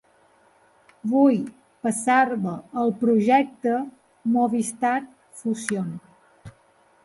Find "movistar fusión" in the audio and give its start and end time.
4.39-5.97